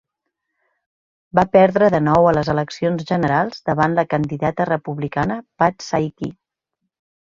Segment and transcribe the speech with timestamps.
[1.39, 6.37] Va perdre de nou a les eleccions generals davant la candidata republicana Pat Saiki.